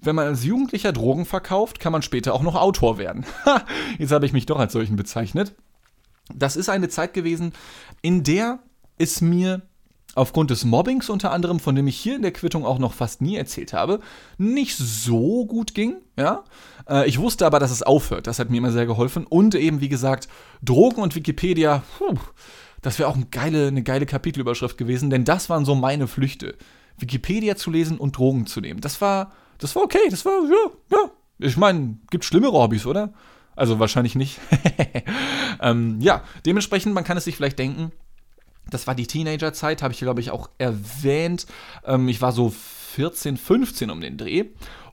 [0.00, 3.24] wenn man als Jugendlicher Drogen verkauft, kann man später auch noch Autor werden.
[3.98, 5.54] Jetzt habe ich mich doch als solchen bezeichnet.
[6.34, 7.52] Das ist eine Zeit gewesen,
[8.00, 8.58] in der
[8.98, 9.62] es mir
[10.14, 13.22] aufgrund des Mobbings unter anderem, von dem ich hier in der Quittung auch noch fast
[13.22, 14.00] nie erzählt habe,
[14.38, 15.96] nicht so gut ging.
[16.16, 16.44] Ja,
[16.88, 18.26] äh, ich wusste aber, dass es aufhört.
[18.26, 19.26] Das hat mir immer sehr geholfen.
[19.26, 20.28] Und eben wie gesagt
[20.62, 21.82] Drogen und Wikipedia.
[21.98, 22.16] Puh,
[22.80, 26.56] das wäre auch eine geile, eine geile Kapitelüberschrift gewesen, denn das waren so meine Flüchte.
[26.98, 28.80] Wikipedia zu lesen und Drogen zu nehmen.
[28.80, 31.10] Das war das war okay, das war, ja, ja.
[31.38, 33.12] Ich meine, gibt schlimmere Hobbys, oder?
[33.54, 34.40] Also wahrscheinlich nicht.
[35.60, 37.92] ähm, ja, dementsprechend, man kann es sich vielleicht denken,
[38.72, 41.46] das war die Teenagerzeit, habe ich, glaube ich, auch erwähnt.
[41.84, 44.46] Ähm, ich war so 14, 15 um den Dreh.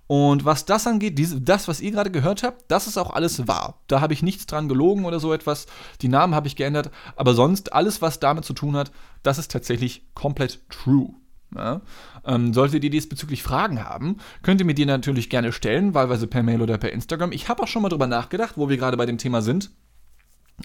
[0.07, 3.47] Und was das angeht, diese, das, was ihr gerade gehört habt, das ist auch alles
[3.47, 3.83] wahr.
[3.85, 5.67] Da habe ich nichts dran gelogen oder so etwas.
[6.01, 6.89] Die Namen habe ich geändert.
[7.15, 11.13] Aber sonst, alles, was damit zu tun hat, das ist tatsächlich komplett true.
[11.55, 11.81] Ja?
[12.25, 16.41] Ähm, solltet ihr diesbezüglich Fragen haben, könnt ihr mir die natürlich gerne stellen, wahlweise per
[16.41, 17.31] Mail oder per Instagram.
[17.31, 19.69] Ich habe auch schon mal drüber nachgedacht, wo wir gerade bei dem Thema sind,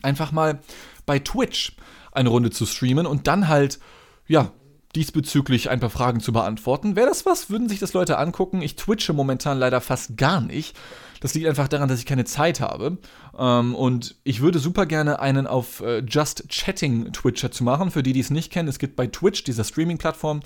[0.03, 0.61] einfach mal
[1.07, 1.77] bei Twitch
[2.13, 3.79] eine Runde zu streamen und dann halt,
[4.27, 4.53] ja,
[4.95, 6.97] diesbezüglich ein paar Fragen zu beantworten.
[6.97, 7.51] Wäre das was?
[7.51, 8.63] Würden sich das Leute angucken?
[8.63, 10.77] Ich twitche momentan leider fast gar nicht.
[11.21, 12.99] Das liegt einfach daran, dass ich keine Zeit habe.
[13.37, 17.91] Ähm, und ich würde super gerne einen auf äh, Just Chatting Twitcher zu machen.
[17.91, 20.41] Für die, die es nicht kennen, es gibt bei Twitch, dieser Streaming-Plattform,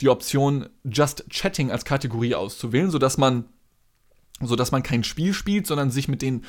[0.00, 3.44] die Option, Just Chatting als Kategorie auszuwählen, sodass man,
[4.40, 6.44] sodass man kein Spiel spielt, sondern sich mit den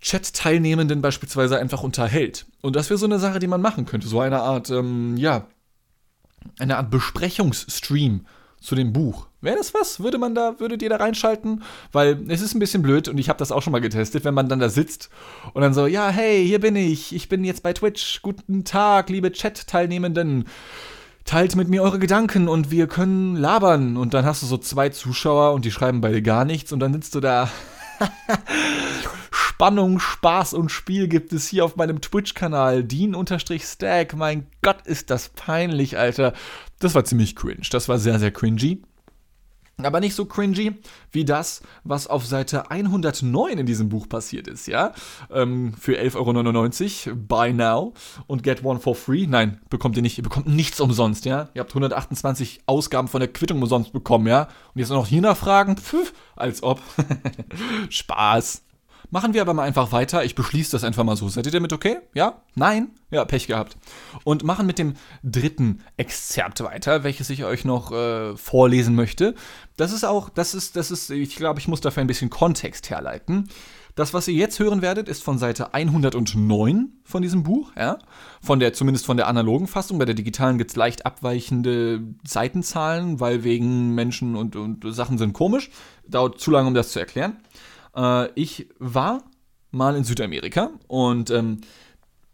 [0.00, 2.46] Chat-Teilnehmenden beispielsweise einfach unterhält.
[2.62, 4.08] Und das wäre so eine Sache, die man machen könnte.
[4.08, 5.46] So eine Art, ähm, ja,
[6.58, 8.26] eine Art Besprechungsstream
[8.60, 9.26] zu dem Buch.
[9.40, 10.00] Wäre das was?
[10.00, 11.62] Würde man da, würdet ihr da reinschalten?
[11.92, 14.34] Weil es ist ein bisschen blöd und ich habe das auch schon mal getestet, wenn
[14.34, 15.08] man dann da sitzt
[15.54, 19.08] und dann so, ja, hey, hier bin ich, ich bin jetzt bei Twitch, guten Tag,
[19.08, 20.44] liebe Chat-Teilnehmenden.
[21.24, 23.96] Teilt mit mir eure Gedanken und wir können labern.
[23.96, 26.92] Und dann hast du so zwei Zuschauer und die schreiben beide gar nichts und dann
[26.92, 27.50] sitzt du da.
[29.60, 32.82] Spannung, Spaß und Spiel gibt es hier auf meinem Twitch-Kanal.
[32.82, 34.16] Dean-Stack.
[34.16, 36.32] Mein Gott, ist das peinlich, Alter.
[36.78, 37.66] Das war ziemlich cringe.
[37.70, 38.80] Das war sehr, sehr cringy.
[39.82, 40.76] aber nicht so cringy
[41.12, 44.94] wie das, was auf Seite 109 in diesem Buch passiert ist, ja?
[45.30, 47.92] Ähm, für 11,99 Euro, buy now
[48.26, 49.26] und get one for free.
[49.26, 51.50] Nein, bekommt ihr nicht, ihr bekommt nichts umsonst, ja?
[51.52, 54.48] Ihr habt 128 Ausgaben von der Quittung umsonst bekommen, ja?
[54.74, 55.76] Und jetzt noch hier nachfragen?
[55.76, 56.80] Pfiff, als ob.
[57.90, 58.62] Spaß.
[59.10, 60.24] Machen wir aber mal einfach weiter.
[60.24, 61.28] Ich beschließe das einfach mal so.
[61.28, 61.98] Seid ihr damit okay?
[62.14, 62.42] Ja?
[62.54, 62.90] Nein?
[63.10, 63.76] Ja, Pech gehabt.
[64.22, 64.94] Und machen mit dem
[65.24, 69.34] dritten Exzerpt weiter, welches ich euch noch äh, vorlesen möchte.
[69.76, 72.88] Das ist auch, das ist, das ist, ich glaube, ich muss dafür ein bisschen Kontext
[72.88, 73.48] herleiten.
[73.96, 77.98] Das, was ihr jetzt hören werdet, ist von Seite 109 von diesem Buch, ja.
[78.40, 79.98] Von der, zumindest von der analogen Fassung.
[79.98, 85.32] Bei der digitalen gibt es leicht abweichende Seitenzahlen, weil wegen Menschen und, und Sachen sind
[85.32, 85.70] komisch.
[86.06, 87.38] Dauert zu lange, um das zu erklären.
[87.96, 89.22] Äh, ich war
[89.70, 91.60] mal in Südamerika und ähm,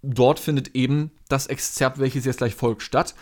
[0.02, 3.14] dort findet eben das Exzerpt, welches jetzt gleich folgt, statt.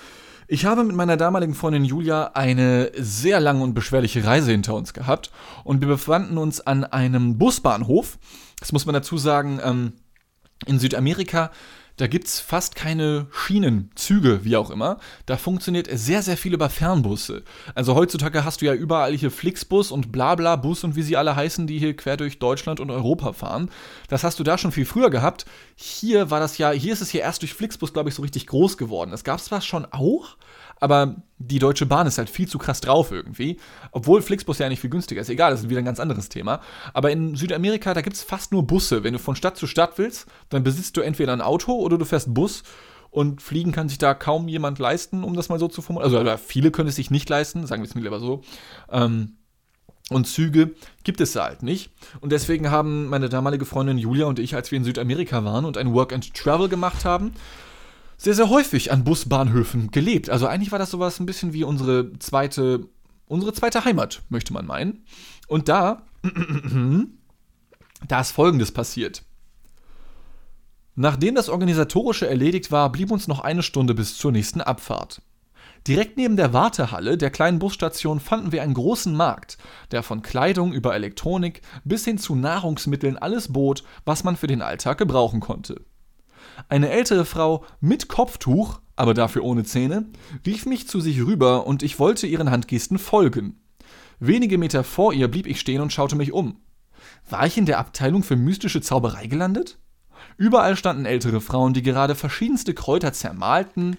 [0.47, 4.93] Ich habe mit meiner damaligen Freundin Julia eine sehr lange und beschwerliche Reise hinter uns
[4.93, 5.31] gehabt
[5.65, 8.19] und wir befanden uns an einem Busbahnhof.
[8.61, 9.93] Das muss man dazu sagen, ähm,
[10.67, 11.51] in Südamerika
[11.97, 14.99] da gibt es fast keine Schienen, Züge, wie auch immer.
[15.27, 17.45] Da funktioniert sehr, sehr viel über Fernbusse.
[17.77, 21.69] Also heutzutage hast du ja überall hier Flixbus und Blabla-Bus und wie sie alle heißen,
[21.69, 23.71] die hier quer durch Deutschland und Europa fahren.
[24.09, 25.47] Das hast du da schon viel früher gehabt.
[25.77, 28.49] Hier war das ja, hier ist es hier erst durch Flixbus, glaube ich, so richtig
[28.49, 29.13] groß geworden.
[29.13, 30.37] Das gab es zwar schon auch,
[30.85, 33.59] aber die Deutsche Bahn ist halt viel zu krass drauf irgendwie.
[33.91, 35.31] Obwohl Flixbus ja nicht viel günstiger ist.
[35.31, 36.61] Egal, das ist wieder ein ganz anderes Thema.
[36.93, 39.03] Aber in Südamerika, da gibt es fast nur Busse.
[39.03, 42.05] Wenn du von Stadt zu Stadt willst, dann besitzt du entweder ein Auto oder du
[42.05, 42.65] fährst Bus.
[43.11, 46.29] Und fliegen kann sich da kaum jemand leisten, um das mal so zu formulieren.
[46.29, 48.43] Also viele können es sich nicht leisten, sagen wir es mir lieber so.
[48.91, 49.39] Ähm,
[50.11, 51.93] und Züge gibt es da halt nicht.
[52.21, 55.79] Und deswegen haben meine damalige Freundin Julia und ich, als wir in Südamerika waren und
[55.79, 57.33] ein Work and Travel gemacht haben,
[58.17, 60.31] sehr, sehr häufig an Busbahnhöfen gelebt.
[60.31, 62.89] Also eigentlich war das sowas ein bisschen wie unsere zweite,
[63.27, 65.05] unsere zweite Heimat, möchte man meinen.
[65.49, 66.07] Und da,
[68.09, 69.23] da ist Folgendes passiert.
[70.97, 75.23] Nachdem das Organisatorische erledigt war, blieb uns noch eine Stunde bis zur nächsten Abfahrt.
[75.87, 79.59] Direkt neben der Wartehalle der kleinen Busstation fanden wir einen großen Markt,
[79.91, 84.63] der von Kleidung über Elektronik bis hin zu Nahrungsmitteln alles bot, was man für den
[84.63, 85.85] Alltag gebrauchen konnte.
[86.69, 90.07] Eine ältere Frau mit Kopftuch, aber dafür ohne Zähne,
[90.47, 93.61] rief mich zu sich rüber und ich wollte ihren Handgesten folgen.
[94.21, 96.61] Wenige Meter vor ihr blieb ich stehen und schaute mich um.
[97.29, 99.79] War ich in der Abteilung für mystische Zauberei gelandet?
[100.37, 103.97] Überall standen ältere Frauen, die gerade verschiedenste Kräuter zermalten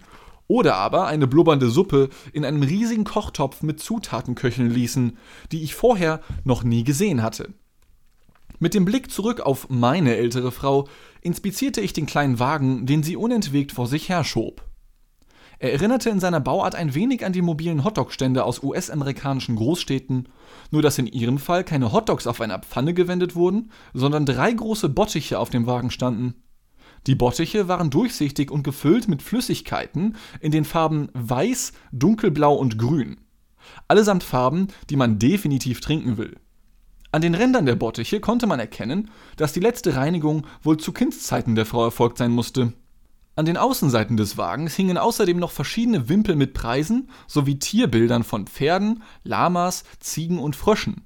[0.47, 5.17] oder aber eine blubbernde Suppe in einem riesigen Kochtopf mit Zutaten köcheln ließen,
[5.51, 7.53] die ich vorher noch nie gesehen hatte.
[8.59, 10.87] Mit dem Blick zurück auf meine ältere Frau
[11.25, 14.63] inspizierte ich den kleinen Wagen, den sie unentwegt vor sich herschob.
[15.57, 20.29] Er erinnerte in seiner Bauart ein wenig an die mobilen Hotdog-Stände aus US-amerikanischen Großstädten,
[20.69, 24.89] nur dass in ihrem Fall keine Hotdogs auf einer Pfanne gewendet wurden, sondern drei große
[24.89, 26.35] Bottiche auf dem Wagen standen.
[27.07, 33.17] Die Bottiche waren durchsichtig und gefüllt mit Flüssigkeiten in den Farben Weiß, Dunkelblau und Grün.
[33.87, 36.35] Allesamt Farben, die man definitiv trinken will.
[37.15, 41.55] An den Rändern der Bottiche konnte man erkennen, dass die letzte Reinigung wohl zu Kindszeiten
[41.55, 42.73] der Frau erfolgt sein musste.
[43.37, 48.47] An den Außenseiten des Wagens hingen außerdem noch verschiedene Wimpel mit Preisen sowie Tierbildern von
[48.47, 51.05] Pferden, Lamas, Ziegen und Fröschen.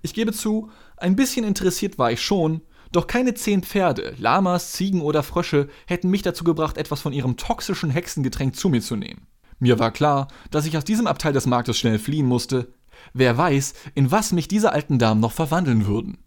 [0.00, 5.02] Ich gebe zu, ein bisschen interessiert war ich schon, doch keine zehn Pferde, Lamas, Ziegen
[5.02, 9.26] oder Frösche hätten mich dazu gebracht, etwas von ihrem toxischen Hexengetränk zu mir zu nehmen.
[9.58, 12.72] Mir war klar, dass ich aus diesem Abteil des Marktes schnell fliehen musste,
[13.12, 16.18] Wer weiß, in was mich diese alten Damen noch verwandeln würden.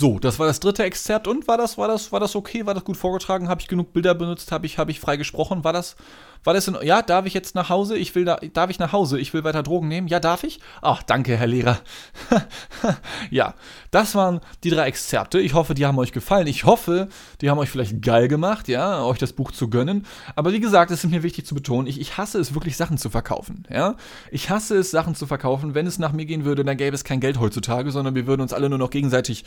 [0.00, 2.64] So, das war das dritte Exzerpt und war das, war das, war das okay?
[2.64, 3.48] War das gut vorgetragen?
[3.48, 4.52] Habe ich genug Bilder benutzt?
[4.52, 5.64] Habe ich, habe ich frei gesprochen?
[5.64, 5.96] War das,
[6.44, 7.98] war das in, ja, darf ich jetzt nach Hause?
[7.98, 9.18] Ich will da, darf ich nach Hause?
[9.18, 10.06] Ich will weiter Drogen nehmen?
[10.06, 10.60] Ja, darf ich?
[10.82, 11.80] Ach, danke, Herr Lehrer.
[13.32, 13.54] ja,
[13.90, 15.40] das waren die drei Exzerpte.
[15.40, 16.46] Ich hoffe, die haben euch gefallen.
[16.46, 17.08] Ich hoffe,
[17.40, 20.06] die haben euch vielleicht geil gemacht, ja, euch das Buch zu gönnen.
[20.36, 22.98] Aber wie gesagt, es ist mir wichtig zu betonen, ich, ich hasse es wirklich, Sachen
[22.98, 23.96] zu verkaufen, ja.
[24.30, 25.74] Ich hasse es, Sachen zu verkaufen.
[25.74, 28.42] Wenn es nach mir gehen würde, dann gäbe es kein Geld heutzutage, sondern wir würden
[28.42, 29.44] uns alle nur noch gegenseitig,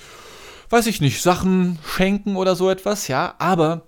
[0.72, 3.36] weiß ich nicht, Sachen schenken oder so etwas, ja.
[3.40, 3.88] Aber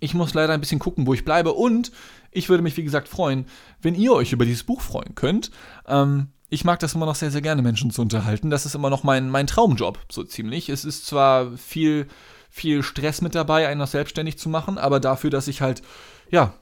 [0.00, 1.52] ich muss leider ein bisschen gucken, wo ich bleibe.
[1.52, 1.92] Und
[2.30, 3.46] ich würde mich, wie gesagt, freuen,
[3.80, 5.50] wenn ihr euch über dieses Buch freuen könnt.
[5.86, 8.50] Ähm, ich mag das immer noch sehr, sehr gerne, Menschen zu unterhalten.
[8.50, 10.68] Das ist immer noch mein, mein Traumjob, so ziemlich.
[10.68, 12.08] Es ist zwar viel,
[12.50, 15.82] viel Stress mit dabei, einen noch selbstständig zu machen, aber dafür, dass ich halt,
[16.30, 16.54] ja,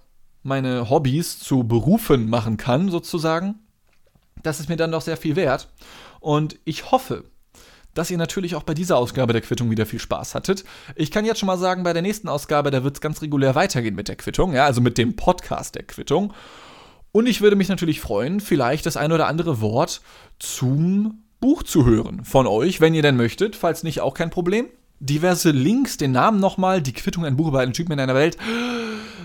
[0.43, 3.57] meine Hobbys zu Berufen machen kann, sozusagen,
[4.43, 5.69] das ist mir dann doch sehr viel wert.
[6.21, 7.25] Und ich hoffe,
[7.97, 10.65] dass ihr natürlich auch bei dieser Ausgabe der Quittung wieder viel Spaß hattet.
[10.95, 13.55] Ich kann jetzt schon mal sagen, bei der nächsten Ausgabe, da wird es ganz regulär
[13.55, 16.33] weitergehen mit der Quittung, ja, also mit dem Podcast der Quittung.
[17.13, 20.03] Und ich würde mich natürlich freuen, vielleicht das ein oder andere Wort
[20.39, 23.57] zum Buch zu hören von euch, wenn ihr denn möchtet.
[23.57, 24.67] Falls nicht, auch kein Problem.
[25.01, 28.37] Diverse Links, den Namen nochmal, die Quittung, ein Buch über einen Typen in einer Welt,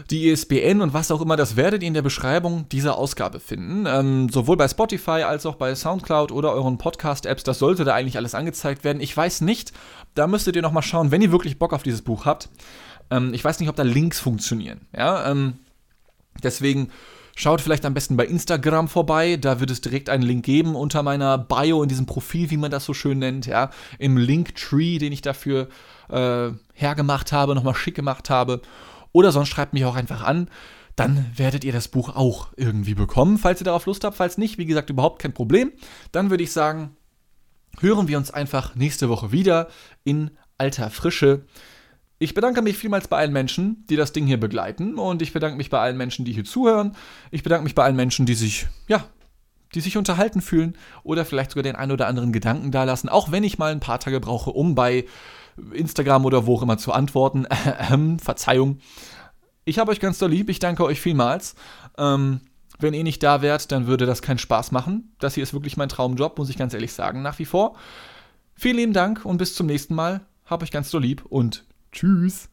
[0.09, 3.85] die ISBN und was auch immer, das werdet ihr in der Beschreibung dieser Ausgabe finden.
[3.87, 8.17] Ähm, sowohl bei Spotify als auch bei Soundcloud oder euren Podcast-Apps, das sollte da eigentlich
[8.17, 9.01] alles angezeigt werden.
[9.01, 9.71] Ich weiß nicht,
[10.15, 12.49] da müsstet ihr nochmal schauen, wenn ihr wirklich Bock auf dieses Buch habt.
[13.09, 14.81] Ähm, ich weiß nicht, ob da Links funktionieren.
[14.95, 15.59] Ja, ähm,
[16.43, 16.89] deswegen
[17.35, 21.01] Schaut vielleicht am besten bei Instagram vorbei, da wird es direkt einen Link geben unter
[21.01, 25.13] meiner Bio in diesem Profil, wie man das so schön nennt, ja, im Linktree, den
[25.13, 25.67] ich dafür
[26.09, 28.61] äh, hergemacht habe, nochmal schick gemacht habe.
[29.11, 30.49] Oder sonst schreibt mich auch einfach an,
[30.95, 34.17] dann werdet ihr das Buch auch irgendwie bekommen, falls ihr darauf Lust habt.
[34.17, 35.71] Falls nicht, wie gesagt, überhaupt kein Problem.
[36.11, 36.95] Dann würde ich sagen,
[37.79, 39.69] hören wir uns einfach nächste Woche wieder
[40.03, 41.45] in alter Frische.
[42.19, 45.57] Ich bedanke mich vielmals bei allen Menschen, die das Ding hier begleiten und ich bedanke
[45.57, 46.95] mich bei allen Menschen, die hier zuhören.
[47.31, 49.05] Ich bedanke mich bei allen Menschen, die sich, ja,
[49.73, 53.43] die sich unterhalten fühlen oder vielleicht sogar den ein oder anderen Gedanken dalassen, auch wenn
[53.43, 55.05] ich mal ein paar Tage brauche, um bei
[55.73, 57.47] Instagram oder wo auch immer zu antworten.
[57.91, 58.79] Ähm, Verzeihung.
[59.65, 61.55] Ich habe euch ganz doll lieb, ich danke euch vielmals.
[61.97, 62.41] Ähm,
[62.79, 65.13] wenn ihr nicht da wärt, dann würde das keinen Spaß machen.
[65.19, 67.75] Das hier ist wirklich mein Traumjob, muss ich ganz ehrlich sagen, nach wie vor.
[68.55, 70.21] Vielen lieben Dank und bis zum nächsten Mal.
[70.45, 72.49] Hab euch ganz doll lieb und Tschüss.